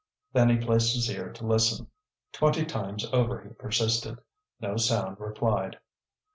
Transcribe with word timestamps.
Then 0.33 0.49
he 0.49 0.57
placed 0.57 0.95
his 0.95 1.11
ear 1.11 1.31
to 1.31 1.45
listen. 1.45 1.85
Twenty 2.31 2.65
times 2.65 3.05
over 3.13 3.39
he 3.39 3.49
persisted; 3.49 4.17
no 4.59 4.75
sound 4.75 5.19
replied. 5.19 5.77